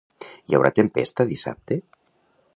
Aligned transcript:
Hi 0.51 0.57
haurà 0.59 0.71
tempesta 0.79 1.29
dissabte? 1.35 1.79